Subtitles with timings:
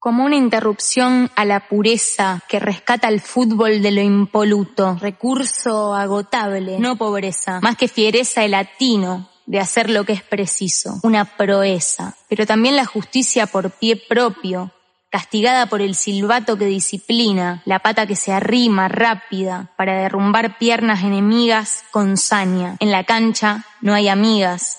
[0.00, 6.78] Como una interrupción a la pureza que rescata el fútbol de lo impoluto, recurso agotable,
[6.78, 12.16] no pobreza, más que fiereza el latino de hacer lo que es preciso, una proeza,
[12.30, 14.72] pero también la justicia por pie propio,
[15.10, 21.02] castigada por el silbato que disciplina, la pata que se arrima rápida para derrumbar piernas
[21.02, 22.76] enemigas con saña.
[22.80, 24.78] En la cancha no hay amigas.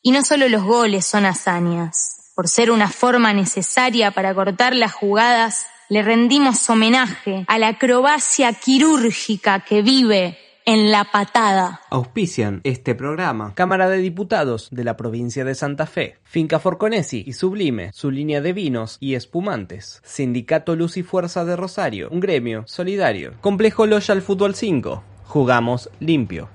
[0.00, 2.11] Y no solo los goles son hazañas.
[2.34, 8.54] Por ser una forma necesaria para cortar las jugadas, le rendimos homenaje a la acrobacia
[8.54, 11.82] quirúrgica que vive en la patada.
[11.90, 17.34] Auspician este programa Cámara de Diputados de la provincia de Santa Fe, Finca Forconesi y
[17.34, 22.64] Sublime, su línea de vinos y espumantes, Sindicato Luz y Fuerza de Rosario, un gremio
[22.66, 26.48] solidario, Complejo Loyal Fútbol 5, jugamos limpio.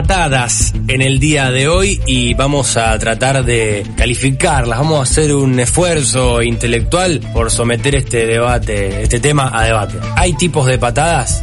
[0.00, 4.78] Patadas en el día de hoy y vamos a tratar de calificarlas.
[4.78, 9.98] Vamos a hacer un esfuerzo intelectual por someter este debate, este tema a debate.
[10.16, 11.42] ¿Hay tipos de patadas?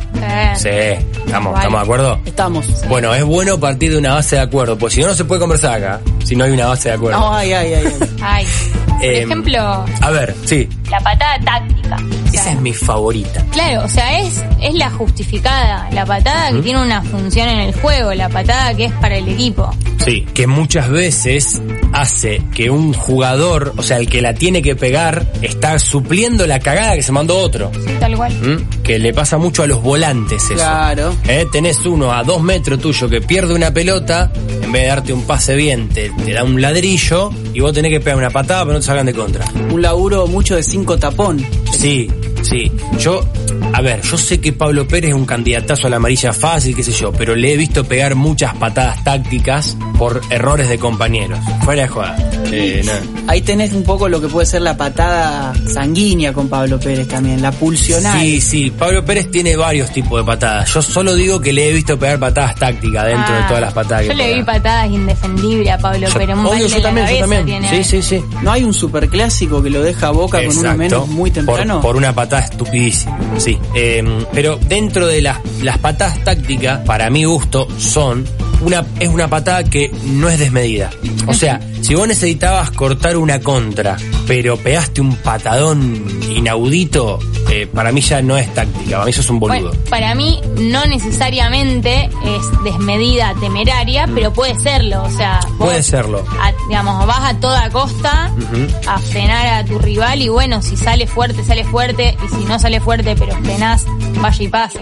[0.55, 2.19] Sí, estamos, ¿estamos de acuerdo?
[2.25, 2.65] Estamos.
[2.89, 5.39] Bueno, es bueno partir de una base de acuerdo, pues si no, no se puede
[5.39, 7.31] conversar acá, si no hay una base de acuerdo.
[7.31, 7.93] Ay, ay, ay.
[8.21, 8.47] Ay.
[8.97, 11.95] Por Em, ejemplo, A ver, sí, la patada táctica.
[11.95, 13.45] O sea, esa es mi favorita.
[13.51, 17.73] Claro, o sea, es, es la justificada, la patada que tiene una función en el
[17.75, 19.69] juego, la patada que es para el equipo.
[20.03, 21.61] Sí, que muchas veces
[21.93, 26.59] hace que un jugador, o sea, el que la tiene que pegar, está supliendo la
[26.59, 27.71] cagada que se mandó otro.
[27.73, 28.33] Sí, tal cual.
[28.33, 28.81] ¿Mm?
[28.83, 30.53] Que le pasa mucho a los volantes eso.
[30.55, 31.13] Claro.
[31.27, 31.45] ¿Eh?
[31.51, 34.31] Tenés uno a dos metros tuyo que pierde una pelota,
[34.67, 37.89] en vez de darte un pase bien, te, te da un ladrillo y vos tenés
[37.89, 39.45] que pegar una patada pero no te salgan de contra.
[39.71, 41.43] Un laburo mucho de cinco tapón.
[41.71, 42.11] Sí,
[42.49, 42.71] sí.
[42.99, 43.25] Yo,
[43.73, 46.83] a ver, yo sé que Pablo Pérez es un candidatazo a la amarilla fácil, qué
[46.83, 51.39] sé yo, pero le he visto pegar muchas patadas tácticas por errores de compañeros.
[51.63, 52.17] Fuera de joda.
[52.51, 52.81] Eh.
[53.27, 57.41] Ahí tenés un poco lo que puede ser la patada sanguínea con Pablo Pérez también,
[57.41, 58.19] la pulsional.
[58.21, 60.73] Sí, sí, Pablo Pérez tiene varios tipos de patadas.
[60.73, 63.73] Yo solo digo que le he visto pegar patadas tácticas dentro de Ah, todas las
[63.73, 64.35] patadas que Yo le pega.
[64.37, 66.35] vi patadas indefendibles a Pablo Yo- Pérez.
[66.37, 67.63] un obvio, yo también, yo también.
[67.69, 68.23] Sí, sí, sí.
[68.41, 71.75] ¿No hay un superclásico que lo deja a Boca con uno menos muy temprano?
[71.75, 73.57] Por, por una patada estupidísima, sí.
[73.75, 74.03] Eh,
[74.33, 78.25] pero dentro de las, las patadas tácticas, para mi gusto, son
[78.61, 80.89] una, es una patada que no es desmedida.
[81.27, 83.97] O sea, si vos necesitabas cortar una contra,
[84.27, 89.21] pero pegaste un patadón inaudito, eh, para mí ya no es táctica, para mí eso
[89.21, 89.69] es un boludo.
[89.69, 95.03] Bueno, para mí no necesariamente es desmedida, temeraria, pero puede serlo.
[95.03, 95.57] O sea, vos, Mm.
[95.57, 96.25] Puede serlo.
[96.41, 98.31] a- digamos, vas a toda costa
[98.87, 102.59] a frenar a tu rival y bueno, si sale fuerte, sale fuerte y si no
[102.59, 103.85] sale fuerte, pero frenás,
[104.21, 104.79] vaya y pase.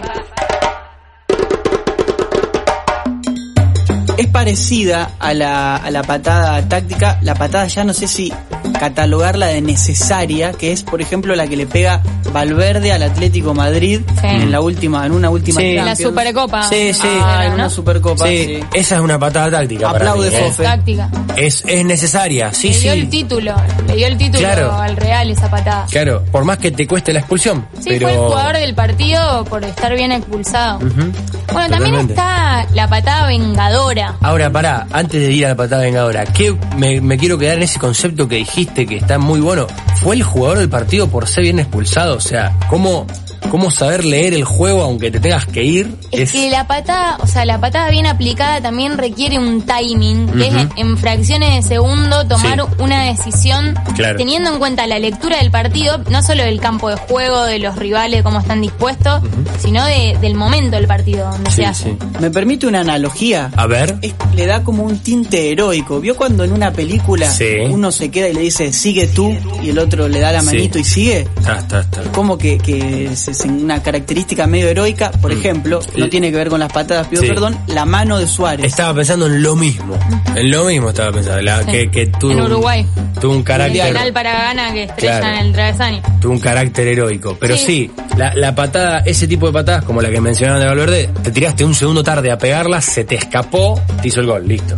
[4.16, 7.18] Es parecida a la, a la patada táctica.
[7.22, 8.32] La patada ya no sé si
[8.78, 14.00] catalogarla de necesaria, que es por ejemplo la que le pega Valverde al Atlético Madrid
[14.20, 14.26] Sí.
[14.26, 15.72] en la última, en una última Sí.
[15.74, 16.10] La Champions.
[16.10, 16.62] Supercopa.
[16.68, 17.08] Sí, sí.
[17.22, 17.54] Ah, en ¿no?
[17.56, 18.26] una supercopa.
[18.26, 18.60] Sí, sí.
[18.74, 19.92] esa es una patada táctica.
[19.92, 20.40] para Aplaude, mí, ¿eh?
[20.46, 20.62] Fofe.
[20.64, 21.08] Táctica.
[21.36, 22.98] Es, es necesaria, sí, le dio sí.
[22.98, 23.54] el título,
[23.86, 24.72] le dio el título Claro.
[24.72, 25.86] al Real esa patada.
[25.90, 27.66] Claro, por más que te cueste la expulsión.
[27.78, 28.08] Sí, pero...
[28.08, 30.78] fue el jugador del partido por estar bien expulsado.
[30.78, 31.12] Ujú.
[31.56, 34.16] Bueno, también está la patada vengadora.
[34.20, 37.62] Ahora, pará, antes de ir a la patada vengadora, ¿qué me, me quiero quedar en
[37.62, 39.66] ese concepto que dijiste que está muy bueno?
[40.02, 42.16] ¿Fue el jugador del partido por ser bien expulsado?
[42.16, 43.06] O sea, ¿cómo,
[43.48, 45.94] cómo saber leer el juego aunque te tengas que ir?
[46.12, 50.46] Es, que la patada, o sea, la patada bien aplicada también requiere un timing, que
[50.48, 52.66] es en, en fracciones de segundo tomar Sí.
[52.78, 54.16] una decisión Claro.
[54.18, 57.76] teniendo en cuenta la lectura del partido, no solo del campo de juego, de los
[57.76, 59.22] rivales, cómo están dispuestos,
[59.58, 61.84] sino de- del momento del partido donde Sí, se hace.
[61.90, 61.96] sí.
[62.20, 63.50] Me permite una analogía.
[63.56, 63.98] A ver.
[64.02, 66.00] Es- le da como un tinte heroico.
[66.00, 67.46] ¿Vio cuando en una película Sí.
[67.70, 70.46] uno se queda y le dice sigue tú y el otro le da la Sí.
[70.46, 71.20] manito y sigue?
[71.36, 72.02] Está, está, está.
[72.12, 76.10] Como que, que es, es una característica medio heroica, por ejemplo, no Mm.
[76.10, 77.28] tiene que ver con las patadas, pido Sí.
[77.28, 78.66] perdón, la mano de Suárez.
[78.66, 79.98] Estaba pensando en lo mismo.
[80.34, 81.40] En lo mismo estaba pensando.
[81.42, 81.70] La, Sí.
[81.70, 82.86] que, que tuvo En un- Uruguay.
[83.20, 83.86] Tuvo un El carácter.
[83.86, 85.36] penal para Gana que estrella Claro.
[85.38, 86.02] en el travesaño.
[86.20, 87.36] tuvo un carácter heroico.
[87.40, 87.90] Pero sí, Sí.
[88.16, 91.64] la, la patada, ese tipo de patadas, como la que mencionaban de Valverde, te tiraste
[91.64, 94.74] un segundo tarde a pegarla, se te escapó, te hizo el gol, listo.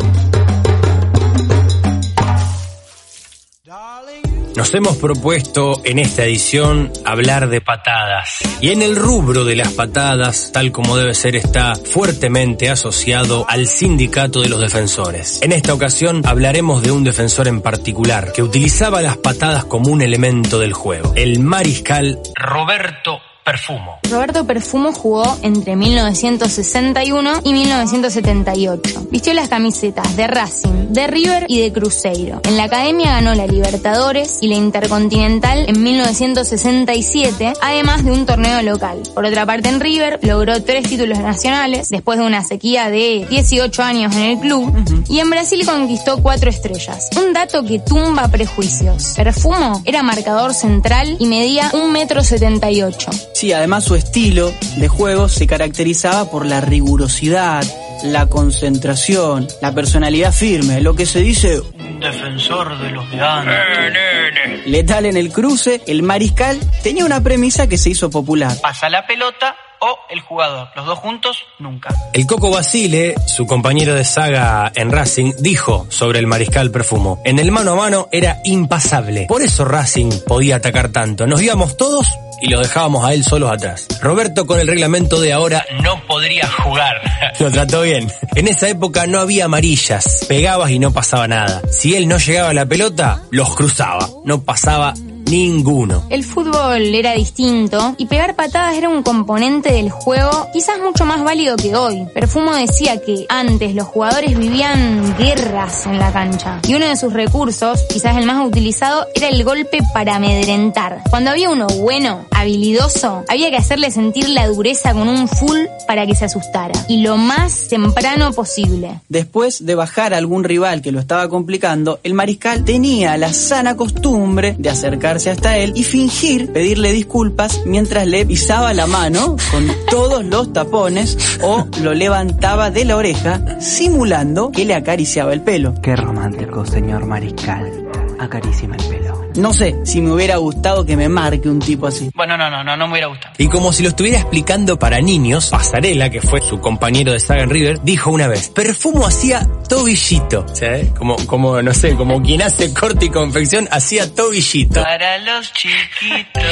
[4.58, 8.38] Nos hemos propuesto en esta edición hablar de patadas.
[8.60, 13.68] Y en el rubro de las patadas, tal como debe ser, está fuertemente asociado al
[13.68, 15.40] sindicato de los defensores.
[15.42, 20.02] En esta ocasión hablaremos de un defensor en particular que utilizaba las patadas como un
[20.02, 21.12] elemento del juego.
[21.14, 23.98] El mariscal Roberto Perfumo.
[24.10, 29.06] Roberto Perfumo jugó entre 1961 y 1978.
[29.10, 32.42] Vistió las camisetas de Racing, de River y de Cruzeiro.
[32.44, 38.60] En la academia ganó la Libertadores y la Intercontinental en 1967, además de un torneo
[38.60, 39.00] local.
[39.14, 43.82] Por otra parte, en River logró tres títulos nacionales después de una sequía de 18
[43.82, 44.70] años en el club
[45.08, 47.08] y en Brasil conquistó cuatro estrellas.
[47.16, 49.14] Un dato que tumba prejuicios.
[49.16, 53.10] Perfumo era marcador central y medía un metro setenta y ocho.
[53.38, 57.64] Sí, además su estilo de juego se caracterizaba por la rigurosidad,
[58.02, 64.66] la concentración, la personalidad firme, lo que se dice un defensor de los grandes.
[64.66, 68.60] Letal en el cruce, el mariscal tenía una premisa que se hizo popular.
[68.60, 70.70] Pasa la pelota o el jugador.
[70.74, 71.94] Los dos juntos, nunca.
[72.12, 77.38] El Coco Basile, su compañero de saga en Racing, dijo sobre el mariscal Perfumo, en
[77.38, 79.26] el mano a mano era impasable.
[79.28, 81.24] Por eso Racing podía atacar tanto.
[81.24, 82.08] Nos íbamos todos
[82.40, 83.86] y lo dejábamos a él solos atrás.
[84.00, 87.00] Roberto con el reglamento de ahora no podría jugar.
[87.40, 88.10] lo trató bien.
[88.34, 90.26] En esa época no había amarillas.
[90.28, 91.62] Pegabas y no pasaba nada.
[91.70, 94.08] Si él no llegaba a la pelota, los cruzaba.
[94.24, 94.94] No pasaba
[95.30, 96.04] Ninguno.
[96.08, 101.22] El fútbol era distinto y pegar patadas era un componente del juego quizás mucho más
[101.22, 102.06] válido que hoy.
[102.14, 107.12] Perfumo decía que antes los jugadores vivían guerras en la cancha y uno de sus
[107.12, 111.02] recursos, quizás el más utilizado, era el golpe para amedrentar.
[111.10, 116.06] Cuando había uno bueno, habilidoso, había que hacerle sentir la dureza con un full para
[116.06, 119.00] que se asustara y lo más temprano posible.
[119.10, 123.76] Después de bajar a algún rival que lo estaba complicando, el mariscal tenía la sana
[123.76, 129.66] costumbre de acercarse hasta él y fingir pedirle disculpas mientras le pisaba la mano con
[129.90, 135.74] todos los tapones o lo levantaba de la oreja simulando que le acariciaba el pelo.
[135.82, 137.88] Qué romántico, señor mariscal.
[138.18, 139.27] Acarícime el pelo.
[139.36, 142.10] No sé si me hubiera gustado que me marque un tipo así.
[142.14, 143.34] Bueno, no, no, no, no me hubiera gustado.
[143.38, 147.42] Y como si lo estuviera explicando para niños, Pasarela, que fue su compañero de saga
[147.42, 150.46] en River, dijo una vez, Perfumo hacía tobillito.
[150.54, 150.90] ¿sabes?
[150.92, 154.82] Como, como, no sé, como quien hace corte y confección, hacía tobillito.
[154.82, 156.42] Para los chiquitos.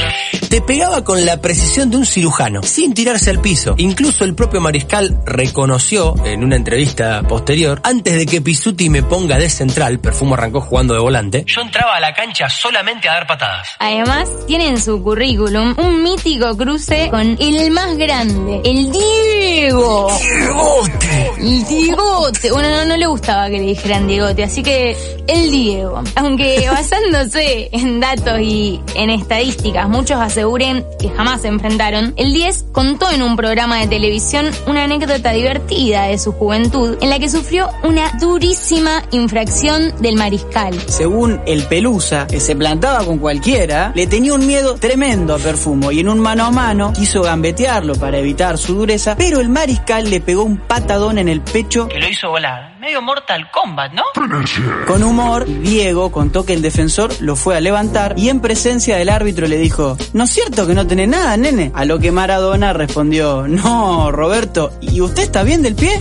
[0.48, 3.74] Te pegaba con la precisión de un cirujano, sin tirarse al piso.
[3.78, 9.38] Incluso el propio Mariscal reconoció, en una entrevista posterior, antes de que Pisuti me ponga
[9.38, 13.26] de central, Perfumo arrancó jugando de volante, yo entraba a la cancha solamente a dar
[13.26, 13.68] patadas.
[13.78, 20.12] Además, tiene en su currículum un mítico cruce con el más grande, el Diego.
[20.20, 21.30] ¡Diegote!
[21.38, 22.52] El Diegote.
[22.52, 24.94] Bueno, no, no le gustaba que le dijeran Diegote, así que
[25.26, 26.02] el Diego.
[26.16, 32.66] Aunque basándose en datos y en estadísticas, muchos aseguren que jamás se enfrentaron, el 10
[32.72, 37.30] contó en un programa de televisión una anécdota divertida de su juventud en la que
[37.30, 40.78] sufrió una durísima infracción del mariscal.
[40.88, 45.92] Según el Pelusa, que se plantaba con cualquiera, le tenía un miedo tremendo a Perfumo
[45.92, 50.08] y en un mano a mano quiso gambetearlo para evitar su dureza, pero el mariscal
[50.08, 52.78] le pegó un patadón en el pecho que lo hizo volar.
[52.80, 54.04] Medio Mortal Kombat, ¿no?
[54.86, 59.10] Con humor, Diego contó que el defensor lo fue a levantar y en presencia del
[59.10, 61.72] árbitro le dijo, ¿no es cierto que no tenés nada, nene?
[61.74, 66.00] A lo que Maradona respondió, no, Roberto, ¿y usted está bien del pie?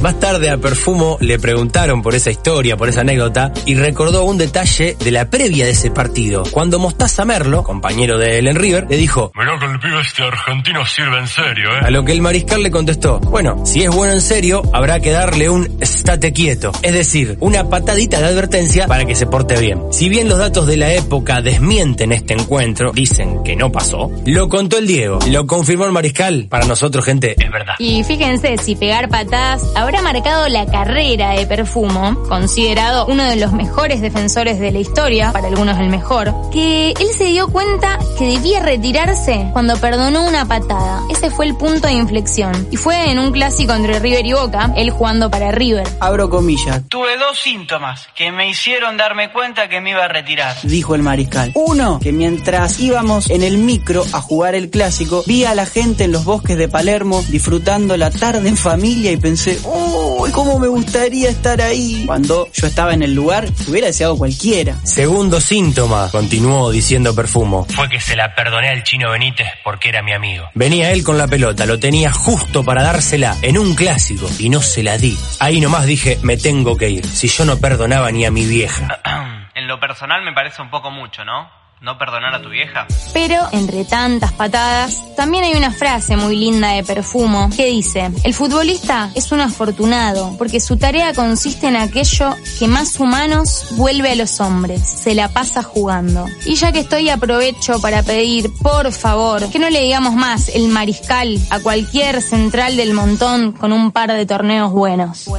[0.00, 4.38] Más tarde a Perfumo le preguntaron por esa historia, por esa anécdota, y recordó un
[4.38, 6.42] detalle de la previa de ese partido.
[6.50, 10.22] Cuando Mostaza Merlo, compañero de él en River, le dijo, Mirá que el pibe este
[10.22, 11.80] argentino sirve en serio, ¿eh?
[11.82, 15.10] a lo que el mariscal le contestó, bueno, si es bueno en serio, habrá que
[15.10, 19.82] darle un estate quieto, es decir, una patadita de advertencia para que se porte bien.
[19.90, 24.48] Si bien los datos de la época desmienten este encuentro, dicen que no pasó, lo
[24.48, 27.74] contó el Diego, lo confirmó el mariscal, para nosotros gente es verdad.
[27.78, 33.52] Y fíjense, si pegar patadas habrá marcado la carrera de Perfumo, considerado uno de los
[33.52, 38.26] mejores defensores de la historia, para algunos el mejor, que él se dio cuenta que
[38.26, 41.02] debía retirarse cuando perdonó una patada.
[41.10, 42.68] Ese fue el punto de inflexión.
[42.70, 45.86] Y fue en un clásico entre River y Boca, él jugando para River.
[46.00, 46.82] Abro comillas.
[46.88, 51.02] Tuve dos síntomas que me hicieron darme cuenta que me iba a retirar, dijo el
[51.02, 51.52] mariscal.
[51.54, 56.04] Uno, que mientras íbamos en el micro a jugar el clásico, vi a la gente
[56.04, 60.68] en los bosques de Palermo disfrutando la tarde en familia y pensé, uy, cómo me
[60.68, 62.04] gustaría estar ahí.
[62.06, 64.76] Cuando yo estaba en el lugar, hubiera deseado cualquiera.
[64.84, 70.02] Segundo síntoma, continuó diciendo Perfumo, fue que se la perdoné al chino Benítez porque era
[70.02, 70.48] mi amigo.
[70.54, 74.60] Venía él con la pelota, lo tenía justo para dársela en un clásico y no
[74.62, 75.16] se la di.
[75.38, 79.00] Ahí nomás dije, me tengo que ir, si yo no perdonaba ni a mi vieja.
[79.52, 81.59] En lo personal me parece un poco mucho, ¿no?
[81.80, 82.86] ¿No perdonar a tu vieja?
[83.14, 88.34] Pero, entre tantas patadas, también hay una frase muy linda de Perfumo que dice, el
[88.34, 94.14] futbolista es un afortunado porque su tarea consiste en aquello que más humanos vuelve a
[94.14, 96.26] los hombres, se la pasa jugando.
[96.44, 100.68] Y ya que estoy aprovecho para pedir, por favor, que no le digamos más el
[100.68, 105.30] mariscal a cualquier central del montón con un par de torneos buenos.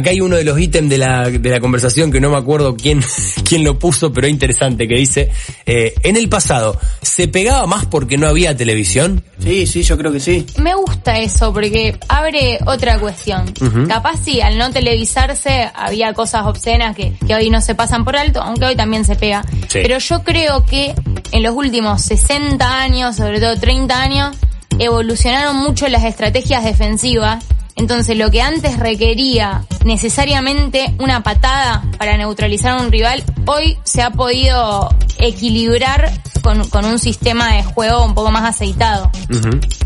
[0.00, 2.74] Acá hay uno de los ítems de la, de la conversación que no me acuerdo
[2.74, 3.04] quién,
[3.44, 5.30] quién lo puso, pero es interesante, que dice,
[5.66, 9.22] eh, en el pasado, ¿se pegaba más porque no había televisión?
[9.38, 10.46] Sí, sí, yo creo que sí.
[10.56, 13.52] Me gusta eso porque abre otra cuestión.
[13.88, 18.16] Capaz sí, al no televisarse había cosas obscenas que, que hoy no se pasan por
[18.16, 19.42] alto, aunque hoy también se pega.
[19.68, 19.80] Sí.
[19.82, 20.94] Pero yo creo que
[21.32, 24.36] en los últimos 60 años, sobre todo 30 años,
[24.78, 27.44] evolucionaron mucho las estrategias defensivas.
[27.80, 34.02] Entonces lo que antes requería necesariamente una patada para neutralizar a un rival, hoy se
[34.02, 39.10] ha podido equilibrar con, con un sistema de juego un poco más aceitado,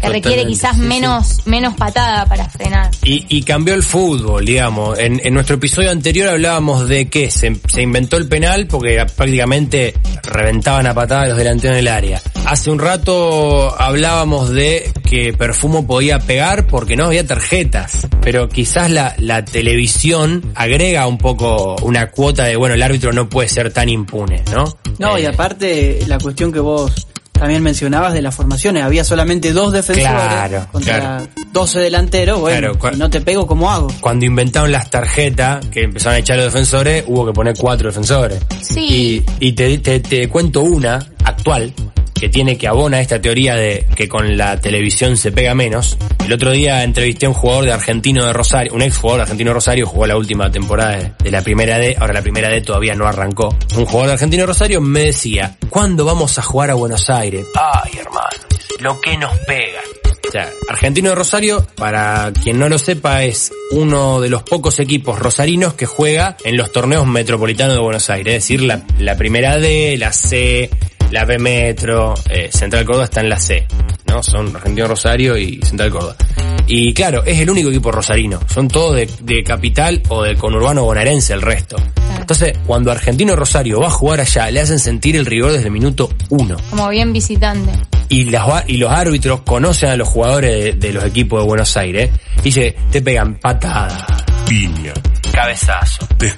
[0.00, 2.90] que requiere quizás menos, menos patada para frenar.
[3.04, 4.99] Y, y cambió el fútbol, digamos.
[4.99, 9.94] En, en nuestro episodio anterior hablábamos de que se, se inventó el penal porque prácticamente
[10.23, 12.20] reventaban a patadas los delanteros del área.
[12.46, 18.06] Hace un rato hablábamos de que Perfumo podía pegar porque no había tarjetas.
[18.20, 23.28] Pero quizás la, la televisión agrega un poco una cuota de, bueno, el árbitro no
[23.28, 24.76] puede ser tan impune, ¿no?
[24.99, 29.52] No, y Eh, aparte la cuestión que vos también mencionabas de las formaciones, había solamente
[29.52, 31.28] dos defensores Claro, contra claro.
[31.52, 33.88] 12 delanteros, bueno, Claro, cua- si no te pego, ¿cómo hago?
[34.00, 38.38] Cuando inventaron las tarjetas, que empezaron a echar los defensores, hubo que poner cuatro defensores.
[38.62, 39.24] Sí.
[39.40, 41.72] Y, y te, te, te cuento una actual
[42.24, 45.98] que tiene que abona esta teoría de que con la televisión se pega menos.
[46.24, 49.22] El otro día entrevisté a un jugador de Argentino de Rosario, un ex jugador de
[49.24, 52.62] Argentino de Rosario, jugó la última temporada de, la primera D, ahora la primera D
[52.62, 53.54] todavía no arrancó.
[53.76, 57.46] Un jugador de Argentino de Rosario me decía, ¿cuándo vamos a jugar a Buenos Aires?
[57.54, 58.30] Ay, hermano,
[58.80, 59.80] lo que nos pega.
[60.26, 64.80] O sea, Argentino de Rosario, para quien no lo sepa, es uno de los pocos
[64.80, 69.14] equipos rosarinos que juega en los torneos metropolitanos de Buenos Aires, es decir, la, la
[69.18, 70.70] primera D, la C,
[71.14, 73.66] la B Metro, eh, Central Córdoba está en la C,
[74.09, 74.21] ¿no?
[74.23, 76.16] Son Argentino Rosario y Central Córdoba.
[76.66, 80.83] Y claro, es el único equipo rosarino, son todos de, de capital o del conurbano
[80.85, 81.76] bonaerense el resto.
[82.18, 85.73] Entonces, cuando Argentino Rosario va a jugar allá, le hacen sentir el rigor desde el
[85.73, 87.71] minuto uno Como bien visitante.
[88.09, 91.76] y, las- y los árbitros conocen a los jugadores de, de los equipos de Buenos
[91.76, 94.06] Aires, y dice, te pegan patada,
[94.49, 94.92] Piña.
[95.34, 96.06] Cabezazo.
[96.16, 96.32] Te.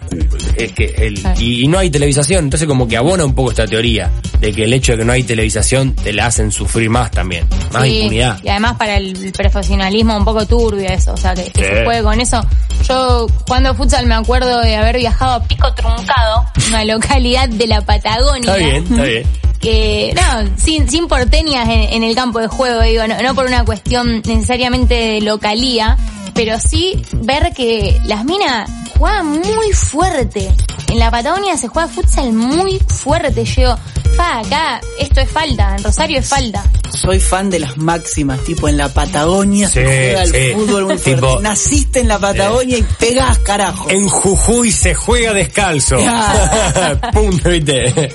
[0.56, 3.66] Es que el, y, y no hay televisación, entonces como que abona un poco esta
[3.66, 4.10] teoría
[4.40, 7.46] de que el hecho de que no hay televisación te la hacen sufrir más también,
[7.72, 8.38] más Sí, impunidad.
[8.42, 12.02] Y además para el profesionalismo un poco turbio eso, o sea, que, que se juegue
[12.02, 12.44] con eso.
[12.88, 17.80] Yo jugando futsal me acuerdo de haber viajado a Pico Truncado, una localidad de la
[17.82, 18.40] Patagonia.
[18.40, 19.26] Está bien, está bien.
[19.60, 23.46] que no, sin, sin porteñas en, en el campo de juego, digo, no, no por
[23.46, 25.96] una cuestión necesariamente de localía,
[26.36, 30.52] pero sí ver que las minas juegan muy fuerte.
[30.88, 33.44] En la Patagonia se juega futsal muy fuerte.
[33.44, 33.74] Yo
[34.16, 36.62] pa, acá esto es falta, en Rosario es falta.
[36.90, 40.52] Soy fan de las máximas, tipo en la Patagonia se juega el sí.
[40.54, 41.20] fútbol muy fuerte.
[41.20, 43.90] Tipo- Naciste en la Patagonia y pegás, carajo.
[43.90, 45.96] En Jujuy se juega descalzo.
[47.12, 48.14] Punto, viste.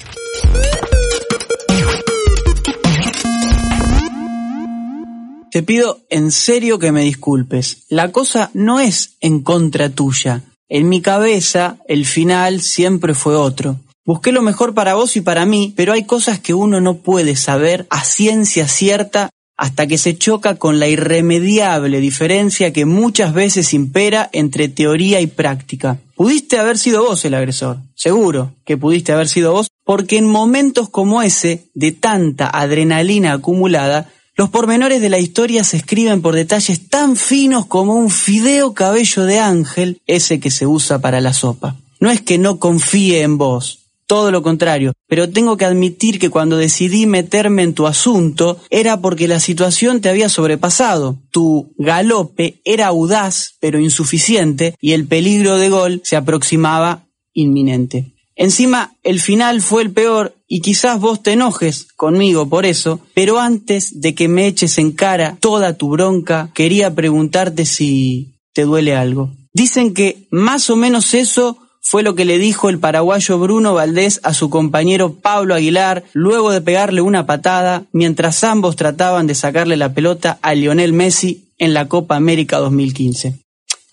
[5.51, 7.84] Te pido en serio que me disculpes.
[7.89, 10.43] La cosa no es en contra tuya.
[10.70, 13.77] En mi cabeza, el final siempre fue otro.
[14.05, 17.36] Busqué lo mejor para vos y para mí, pero hay cosas que uno no puede
[17.36, 23.74] saber a ciencia cierta hasta que se choca con la irremediable diferencia que muchas veces
[23.74, 26.00] impera entre teoría y práctica.
[26.15, 30.89] Pudiste haber sido vos el agresor, seguro que pudiste haber sido vos, porque en momentos
[30.89, 36.88] como ese, de tanta adrenalina acumulada, los pormenores de la historia se escriben por detalles
[36.88, 41.75] tan finos como un fideo cabello de ángel, ese que se usa para la sopa.
[42.00, 46.29] No es que no confíe en vos, todo lo contrario, pero tengo que admitir que
[46.29, 51.17] cuando decidí meterme en tu asunto era porque la situación te había sobrepasado.
[51.31, 58.13] Tu galope era audaz, pero insuficiente, y el peligro de gol se aproximaba inminente.
[58.35, 63.39] Encima, el final fue el peor y quizás vos te enojes conmigo por eso, pero
[63.39, 68.93] antes de que me eches en cara toda tu bronca, quería preguntarte si te duele
[68.93, 69.31] algo.
[69.53, 74.20] Dicen que más o menos eso fue lo que le dijo el paraguayo Bruno Valdés
[74.24, 79.77] a su compañero Pablo Aguilar luego de pegarle una patada mientras ambos trataban de sacarle
[79.77, 83.39] la pelota a Lionel Messi en la Copa América 2015.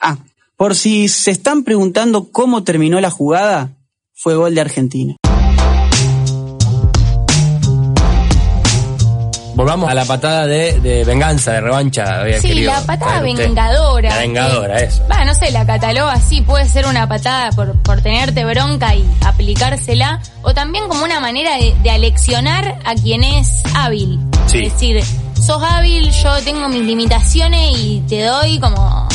[0.01, 0.19] Ah,
[0.57, 3.77] Por si se están preguntando cómo terminó la jugada,
[4.13, 5.17] fue gol de Argentina.
[9.59, 12.23] Volvamos a la patada de, de venganza, de revancha.
[12.41, 14.09] Sí, querido la patada vengadora.
[14.09, 15.05] La vengadora, que- eso.
[15.11, 19.05] Va, no sé, la cataloga así, puede ser una patada por, por tenerte bronca y
[19.27, 24.21] aplicársela, o también como una manera de, de aleccionar a quien es hábil.
[24.47, 24.59] Sí.
[24.59, 25.03] Es decir,
[25.35, 29.09] sos hábil, yo tengo mis limitaciones y te doy como...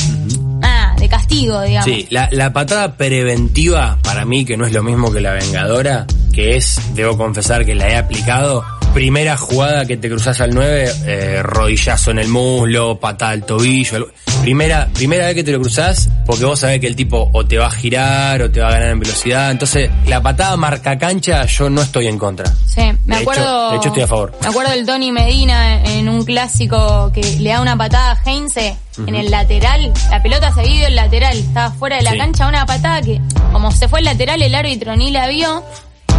[0.62, 1.86] Ah, de castigo, digamos.
[1.86, 6.06] Sí, la, la patada preventiva, para mí, que no es lo mismo que la vengadora,
[6.34, 8.66] que es, debo confesar que la he aplicado.
[8.94, 13.96] Primera jugada que te cruzas al 9, eh, rodillazo en el muslo, patada al tobillo.
[13.98, 14.12] algo-
[14.42, 17.58] Primera, primera vez que te lo cruzás, porque vos sabés que el tipo o te
[17.58, 19.50] va a girar o te va a ganar en velocidad.
[19.52, 22.46] Entonces, la patada marca cancha, yo no estoy en contra.
[22.68, 23.72] Sí, me De hecho- acuerdo.
[23.72, 24.34] de hecho, estoy a favor.
[24.42, 28.76] Me acuerdo del Tony Medina en un clásico que le da una patada a Heinze
[29.08, 29.92] en el lateral.
[30.12, 32.18] La pelota se vio el lateral, estaba fuera de la Sí.
[32.18, 32.48] cancha.
[32.48, 33.22] Una patada que,
[33.52, 35.64] como se fue el lateral, el árbitro ni la vio.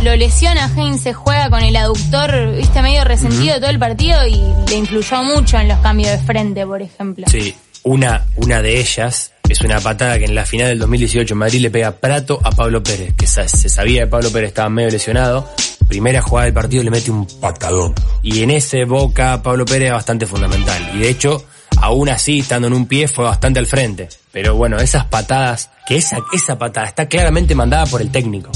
[0.05, 4.77] Lo lesiona Heinze, juega con el aductor, viste, medio resentido todo el partido y le
[4.77, 7.25] influyó mucho en los cambios de frente, por ejemplo.
[7.27, 11.39] Sí, una, una de ellas es una patada que en la final del 2018 en
[11.39, 14.91] Madrid le pega Prato a Pablo Pérez, que se sabía que Pablo Pérez estaba medio
[14.91, 15.49] lesionado.
[15.89, 17.95] Primera jugada del partido le mete un patadón.
[18.23, 20.91] Y en ese Boca Pablo Pérez es bastante fundamental.
[20.95, 21.47] Y de hecho,
[21.79, 24.11] aún así, estando en un pie, fue bastante al frente.
[24.33, 28.51] Pero bueno, esas patadas, que esa, esa patada está claramente mandada por el técnico.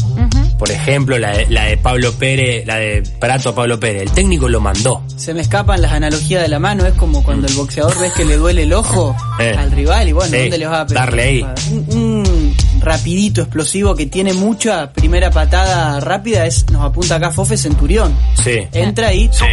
[0.59, 4.03] Por ejemplo, la de, la de Pablo Pérez, la de Prato a Pablo Pérez.
[4.03, 5.03] El técnico lo mandó.
[5.17, 8.25] Se me escapan las analogías de la mano, es como cuando el boxeador ves que
[8.25, 9.55] le duele el ojo Eh.
[9.57, 11.07] al rival y bueno, Sí, ¿dónde le vas a pegar?
[11.07, 11.47] darle ahí.
[11.71, 12.08] Un, un
[12.89, 18.15] rapidito, explosivo que tiene mucha primera patada rápida es, nos apunta acá Fofe Centurión.
[18.43, 18.67] Sí.
[18.73, 19.45] Entra ahí, Sí.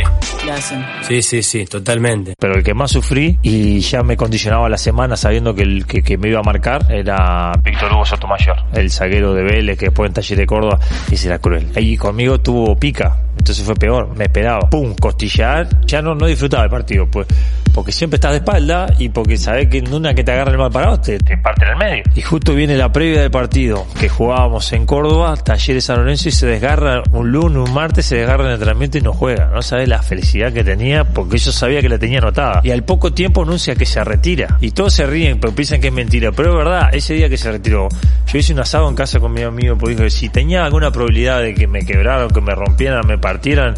[0.46, 0.84] le hacen.
[1.08, 2.34] Sí, sí, sí, totalmente.
[2.40, 6.02] pero el que más sufrí y ya me condicionaba la semana sabiendo que el que,
[6.02, 10.08] que me iba a marcar era Víctor Hugo Sotomayor, el zaguero de Vélez que después
[10.08, 10.80] en Taller de Córdoba
[11.12, 11.68] y ese era cruel.
[11.76, 16.64] Ahí conmigo tuvo pica, entonces fue peor, me esperaba, pum, costillar, ya no, no disfrutaba
[16.64, 17.28] el partido, pues
[17.76, 20.58] porque siempre estás de espalda y porque sabes que en una que te agarra el
[20.58, 22.04] mal parado te, te parte en el medio.
[22.16, 26.32] Y justo viene la previa del partido que jugábamos en Córdoba, Talleres San Lorenzo y
[26.32, 29.50] se desgarra un lunes, un martes, se desgarra en el entrenamiento y no juega.
[29.54, 32.62] No sabes la felicidad que tenía porque yo sabía que la tenía anotada.
[32.64, 34.58] Y al poco tiempo anuncia que se retira.
[34.62, 36.32] Y todos se ríen, pero piensan que es mentira.
[36.32, 37.90] Pero es verdad, ese día que se retiró,
[38.26, 41.42] yo hice un asado en casa con mi amigo porque dije, si tenía alguna probabilidad
[41.42, 43.76] de que me quebraran, que me rompieran, me partieran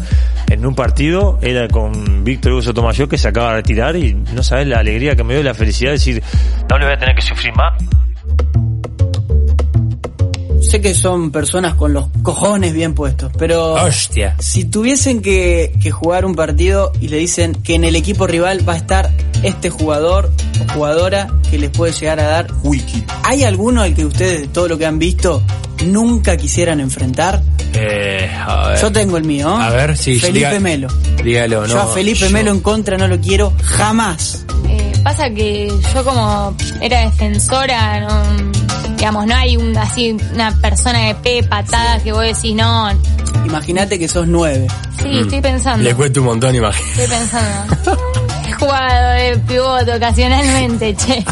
[0.48, 4.42] en un partido, era con Víctor Hugo Sotomayor que se acaba de retirar y no
[4.42, 6.22] sabes la alegría que me dio la felicidad de decir,
[6.68, 7.74] no le voy a tener que sufrir más.
[10.68, 14.36] Sé que son personas con los cojones bien puestos, pero Hostia.
[14.38, 18.68] si tuviesen que, que jugar un partido y le dicen que en el equipo rival
[18.68, 19.10] va a estar
[19.42, 20.30] este jugador
[20.68, 24.48] o jugadora que les puede llegar a dar wiki, ¿hay alguno al que ustedes, de
[24.48, 25.42] todo lo que han visto,
[25.86, 27.42] nunca quisieran enfrentar?
[27.72, 28.78] Eh, a ver.
[28.80, 29.62] Yo tengo el mío, ¿eh?
[29.62, 30.88] A ver, sí, Felipe diga- Melo.
[31.24, 31.66] Dígalo, no.
[31.68, 34.44] yo a Felipe yo- Melo en contra no lo quiero jamás.
[34.68, 38.67] Eh, pasa que yo como era defensora, no,
[38.98, 42.90] digamos, no hay un, así una persona que pegue patadas que vos decís, no,
[43.46, 44.66] Imagínate que sos nueve.
[45.02, 45.78] sí, estoy pensando.
[45.78, 45.84] Mm.
[45.88, 47.02] Le cuento un montón, imagínate.
[47.02, 47.76] Estoy pensando.
[48.48, 51.24] He jugado de pivote ocasionalmente, che.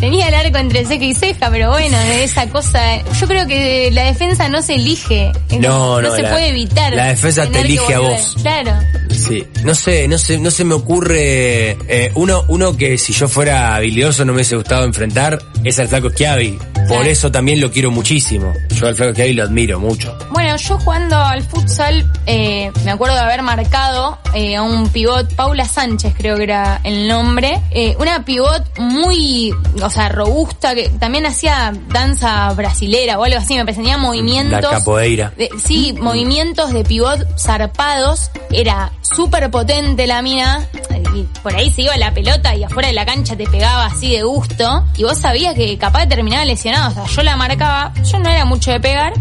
[0.00, 2.80] Tenía el arco entre ceja y ceja, pero bueno, de esa cosa.
[3.18, 5.32] Yo creo que la defensa no se elige.
[5.48, 6.92] Es- No, no, se la- puede evitar.
[6.92, 8.36] la defensa te elige a vos.
[8.42, 8.72] Claro.
[9.14, 9.46] Sí.
[9.64, 11.70] No sé, no sé, no se me ocurre.
[11.88, 15.88] eh, uno, uno que si yo fuera habilidoso no me hubiese gustado enfrentar es al
[15.88, 16.58] flaco Schiavi.
[16.88, 18.52] Por eso también lo quiero muchísimo.
[18.70, 20.16] Yo al flaco Schiavi lo admiro mucho.
[20.30, 25.34] Bueno, yo jugando al futsal, eh, me acuerdo de haber marcado eh, a un pivot,
[25.34, 27.60] Paula Sánchez creo que era el nombre,
[27.98, 33.64] una pivot muy, o sea, robusta, que también hacía danza brasilera o algo así, me
[33.64, 34.60] parecía movimientos.
[34.62, 35.32] La capoeira.
[35.36, 40.66] de- sí, movimientos de pivot zarpados, era súper potente la mina,
[41.14, 44.10] y por ahí se iba la pelota y afuera de la cancha te pegaba así
[44.10, 47.92] de gusto, y vos sabías que capaz de terminaba lesionado, o sea, yo la marcaba,
[48.02, 49.12] yo no era mucho de pegar,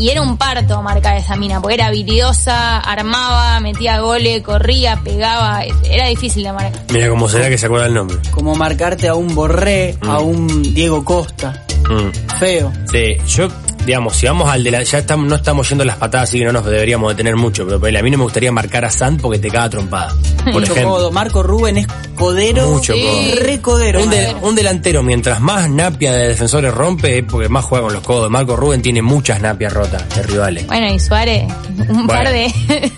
[0.00, 5.64] y era un parto marcar esa mina, porque era habilidosa, armaba, metía goles, corría, pegaba,
[5.84, 6.82] era difícil de marcar.
[6.92, 8.16] Mira cómo será que se acuerda el nombre.
[8.30, 11.64] Como marcarte a un Borré, a un Diego Costa.
[11.88, 12.36] Mm.
[12.38, 12.72] Feo.
[12.92, 13.48] Sí, yo,
[13.88, 14.82] digamos, si vamos al de la.
[14.82, 17.66] Ya estamos, no estamos yendo las patadas, así que no nos deberíamos detener mucho.
[17.80, 20.14] Pero a mí no me gustaría marcar a Sant porque te caga trompada.
[20.44, 20.94] Por Mucho ejemplo.
[20.94, 21.10] codo.
[21.10, 22.68] Marco Rubén es codero.
[22.68, 23.02] Mucho Sí.
[23.02, 23.44] codo.
[23.46, 24.00] Re codero.
[24.02, 24.20] Un, madre.
[24.20, 28.02] de- un delantero, mientras más napia de defensores rompe, es porque más juega con los
[28.02, 28.30] codos.
[28.30, 30.66] Marco Rubén tiene muchas napias rotas de rivales.
[30.66, 31.44] Bueno, y Suárez,
[31.88, 32.52] un par de,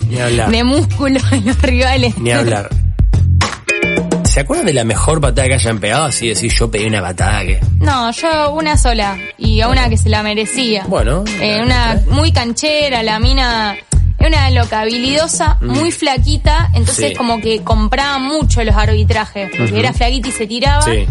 [0.09, 0.51] ni hablar.
[0.51, 2.19] de músculos en los rivales.
[2.19, 2.69] Ni hablar.
[4.31, 6.05] ¿Se acuerdan de la mejor patada que hayan pegado?
[6.05, 7.61] Así decir, yo pegué una patada que...
[7.81, 9.19] No, yo una sola.
[9.37, 10.85] Y a una que se la merecía.
[10.87, 11.25] Bueno.
[11.41, 13.77] Eh, una muy canchera, la mina...
[14.19, 17.09] Es una loca, habilidosa, muy flaquita, entonces Mm.
[17.09, 17.15] Sí.
[17.17, 20.83] como que compraba mucho los arbitrajes, porque era flaquita y se tiraba.
[20.83, 21.07] Sí.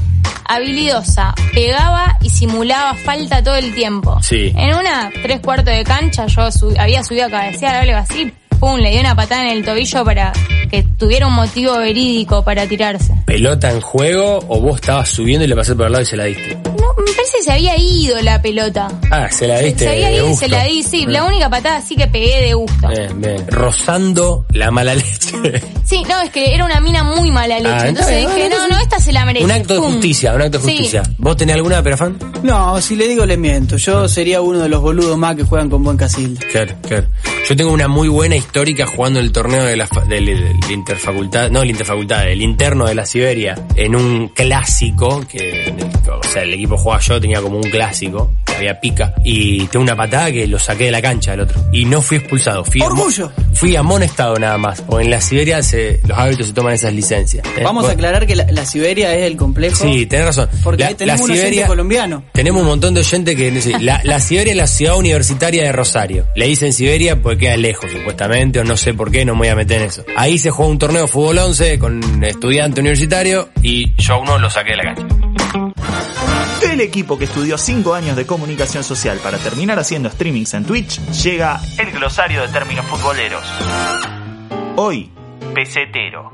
[0.45, 4.17] Habilidosa, pegaba y simulaba falta todo el tiempo.
[4.21, 4.53] Sí.
[4.55, 8.91] En una tres cuartos de cancha yo había subido a cabecear algo así, pum, le
[8.91, 10.31] di una patada en el tobillo para
[10.69, 13.13] que tuviera un motivo verídico para tirarse.
[13.25, 16.17] ¿Pelota en juego o vos estabas subiendo y le pasé por el lado y se
[16.17, 16.55] la diste?
[16.65, 18.87] No, me parece que se había ido la pelota.
[19.11, 20.45] Ah, se la diste Se había de ido y gusto.
[20.45, 21.05] se la di, sí.
[21.07, 22.87] La única patada sí que pegué de gusto.
[22.87, 23.45] Bien, bien.
[23.47, 25.33] Rozando la mala leche.
[25.85, 27.69] Sí, no, es que era una mina muy mala leche.
[27.71, 29.45] Ah, entonces está dije, no, no, esta se la merece.
[29.45, 30.71] un acto de justicia, un acto de Sí.
[30.71, 31.03] justicia.
[31.17, 32.17] ¿Vos tenés alguna, Perafán?
[32.43, 33.77] No, si le digo le miento.
[33.77, 36.39] Yo sería uno de los boludos más que juegan con buen casilda.
[36.51, 37.07] Claro, claro.
[37.49, 41.63] Yo tengo una muy buena histórica jugando el torneo de la del, del interfacultad, no
[41.63, 45.73] el interfacultad, el interno de la Siberia, en un clásico, que,
[46.07, 49.81] o sea, el equipo jugaba yo, tenía como un clásico, que había pica, y tengo
[49.81, 51.59] una patada que lo saqué de la cancha al otro.
[51.73, 53.31] Y no fui expulsado, fui, ¡Orgullo!
[53.55, 57.43] fui amonestado nada más, porque en la Siberia se, los árbitros se toman esas licencias.
[57.57, 57.61] ¿eh?
[57.63, 59.75] Vamos a aclarar que la, la Siberia es el complejo.
[59.75, 60.49] Sí, tenés razón.
[60.63, 62.23] Porque La- tenemos la un colombiano.
[62.31, 66.27] tenemos un montón de oyentes que la, la Siberia es la ciudad universitaria de Rosario.
[66.35, 69.47] Le dicen Siberia porque queda lejos, supuestamente, o no sé por qué, no me voy
[69.47, 70.03] a meter en eso.
[70.15, 74.37] Ahí se juega un torneo de fútbol 11 con estudiante universitario y yo a uno
[74.37, 75.07] lo saqué de la cancha.
[76.61, 80.99] Del equipo que estudió 5 años de comunicación social para terminar haciendo streamings en Twitch,
[81.23, 83.43] llega el glosario de términos futboleros.
[84.75, 85.09] Hoy,
[85.55, 86.31] pesetero.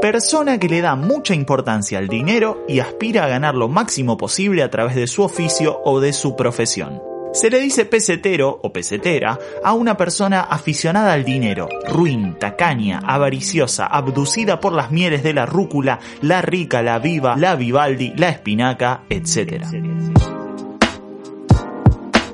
[0.00, 4.62] Persona que le da mucha importancia al dinero y aspira a ganar lo máximo posible
[4.62, 7.00] a través de su oficio o de su profesión.
[7.36, 13.84] Se le dice pesetero o pesetera a una persona aficionada al dinero, ruin, tacaña, avariciosa,
[13.84, 19.02] abducida por las mieles de la rúcula, la rica, la viva, la vivaldi, la espinaca,
[19.10, 19.66] etc.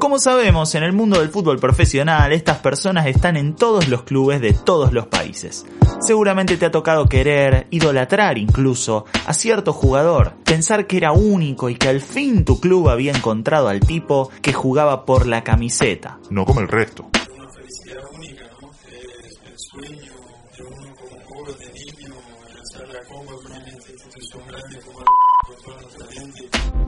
[0.02, 4.40] Como sabemos, en el mundo del fútbol profesional, estas personas están en todos los clubes
[4.40, 5.64] de todos los países.
[6.00, 11.76] Seguramente te ha tocado querer, idolatrar incluso, a cierto jugador, pensar que era único y
[11.76, 16.18] que al fin tu club había encontrado al tipo que jugaba por la camiseta.
[16.30, 17.08] no como el resto.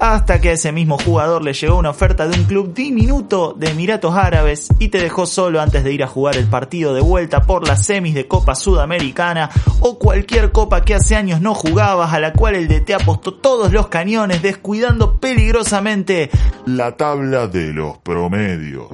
[0.00, 3.70] Hasta que a ese mismo jugador le llegó una oferta de un club diminuto de
[3.70, 7.42] Emiratos Árabes y te dejó solo antes de ir a jugar el partido de vuelta
[7.42, 12.20] por las semis de Copa Sudamericana o cualquier copa que hace años no jugabas a
[12.20, 16.30] la cual el DT apostó todos los cañones descuidando peligrosamente
[16.66, 18.88] La tabla de los promedios.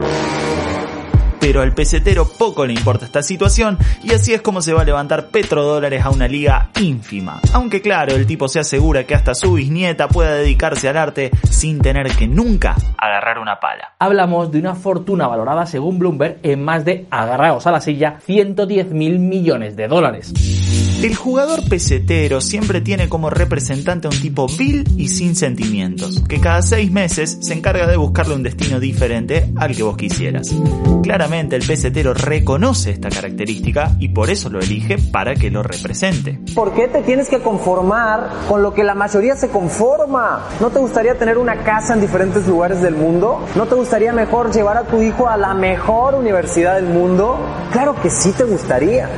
[1.40, 4.84] Pero al pesetero poco le importa esta situación y así es como se va a
[4.84, 7.40] levantar petrodólares a una liga ínfima.
[7.52, 11.80] Aunque claro, el tipo se asegura que hasta su bisnieta pueda dedicarse al arte sin
[11.80, 13.94] tener que nunca agarrar una pala.
[13.98, 18.92] Hablamos de una fortuna valorada según Bloomberg en más de, agarraos a la silla, 110
[18.92, 20.69] mil millones de dólares.
[21.02, 26.40] El jugador pesetero siempre tiene como representante a un tipo vil y sin sentimientos, que
[26.40, 30.54] cada seis meses se encarga de buscarle un destino diferente al que vos quisieras.
[31.02, 36.38] Claramente el pesetero reconoce esta característica y por eso lo elige para que lo represente.
[36.54, 40.48] ¿Por qué te tienes que conformar con lo que la mayoría se conforma?
[40.60, 43.46] ¿No te gustaría tener una casa en diferentes lugares del mundo?
[43.56, 47.38] ¿No te gustaría mejor llevar a tu hijo a la mejor universidad del mundo?
[47.72, 49.08] Claro que sí te gustaría.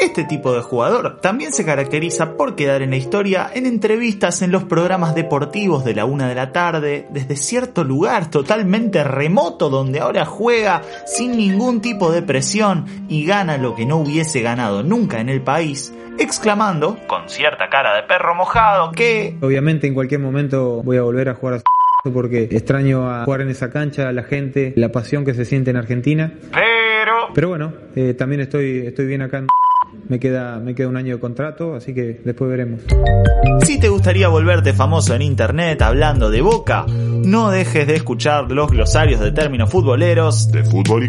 [0.00, 4.50] Este tipo de jugador también se caracteriza por quedar en la historia en entrevistas en
[4.50, 10.00] los programas deportivos de la una de la tarde, desde cierto lugar totalmente remoto donde
[10.00, 15.20] ahora juega sin ningún tipo de presión y gana lo que no hubiese ganado nunca
[15.20, 20.82] en el país, exclamando, con cierta cara de perro mojado, que Obviamente en cualquier momento
[20.82, 24.72] voy a volver a jugar a porque extraño a jugar en esa cancha, la gente,
[24.76, 26.32] la pasión que se siente en Argentina.
[26.50, 27.34] Pero...
[27.34, 29.38] Pero bueno, eh, también estoy, estoy bien acá.
[29.38, 29.46] en
[30.08, 32.80] Me queda, me queda un año de contrato, así que después veremos.
[33.62, 38.70] Si te gustaría volverte famoso en internet hablando de boca, no dejes de escuchar los
[38.70, 41.04] glosarios de términos futboleros de fútbol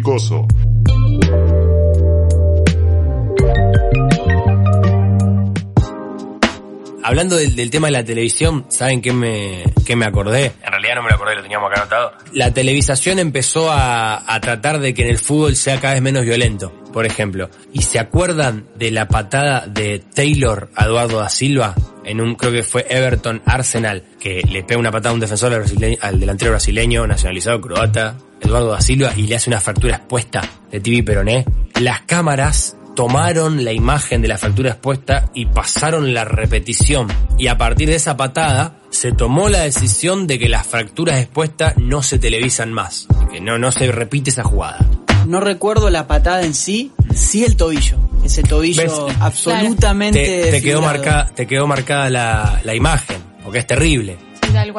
[7.04, 10.52] Hablando del, del tema de la televisión, ¿saben qué me, qué me acordé?
[10.64, 12.12] En realidad no me lo acordé, lo teníamos acá anotado.
[12.32, 16.24] La televisación empezó a, a tratar de que en el fútbol sea cada vez menos
[16.24, 17.50] violento, por ejemplo.
[17.72, 21.74] ¿Y se acuerdan de la patada de Taylor a Eduardo da Silva?
[22.04, 25.52] En un, creo que fue Everton Arsenal, que le pega una patada a un defensor
[25.52, 30.42] brasileño- al delantero brasileño, nacionalizado croata, Eduardo da Silva, y le hace una fractura expuesta
[30.70, 31.44] de TV Peroné.
[31.80, 37.08] Las cámaras tomaron la imagen de la fractura expuesta y pasaron la repetición.
[37.38, 41.76] Y a partir de esa patada se tomó la decisión de que las fracturas expuestas
[41.78, 44.86] no se televisan más, que no, no se repite esa jugada.
[45.26, 47.96] No recuerdo la patada en sí, sí el tobillo.
[48.24, 49.16] Ese tobillo ¿Ves?
[49.20, 50.24] absolutamente.
[50.24, 54.16] Te, te quedó marcada, te quedó marcada la, la imagen, porque es terrible.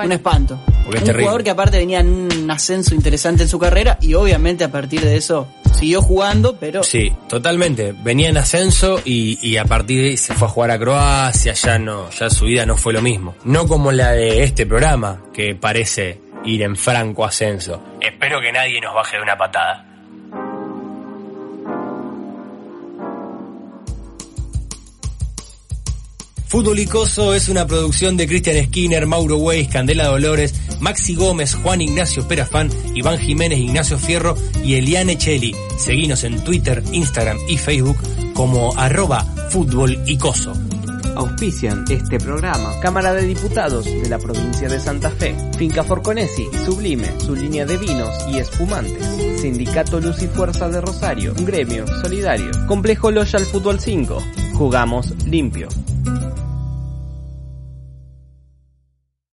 [0.05, 0.59] Un espanto.
[0.83, 1.23] Porque es un terrible.
[1.23, 5.01] jugador que aparte venía en un ascenso interesante en su carrera y obviamente a partir
[5.01, 7.93] de eso siguió jugando, pero Sí, totalmente.
[8.03, 11.53] Venía en ascenso y, y a partir de ahí se fue a jugar a Croacia,
[11.53, 13.35] ya no, ya su vida no fue lo mismo.
[13.45, 17.81] No como la de este programa, que parece ir en franco ascenso.
[18.01, 19.85] Espero que nadie nos baje de una patada.
[26.53, 31.81] Fútbol Icoso es una producción de Cristian Skinner, Mauro Weiss, Candela Dolores, Maxi Gómez, Juan
[31.81, 35.55] Ignacio Perafán, Iván Jiménez, Ignacio Fierro y Eliane Cheli.
[35.79, 37.97] Seguinos en Twitter, Instagram y Facebook
[38.35, 40.53] como arroba Fútbol Icoso.
[41.15, 47.19] Auspician este programa Cámara de Diputados de la provincia de Santa Fe, Finca Forconesi Sublime,
[47.19, 52.51] su línea de vinos y espumantes, Sindicato Luz y Fuerza de Rosario, un gremio solidario,
[52.67, 55.67] Complejo Loyal Fútbol 5, jugamos limpio.